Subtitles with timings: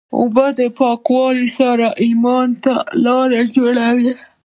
[0.19, 2.73] اوبه د پاکوالي سره ایمان ته
[3.05, 4.11] لاره جوړوي.